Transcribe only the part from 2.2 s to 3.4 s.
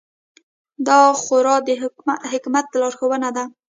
حکمت لارښوونه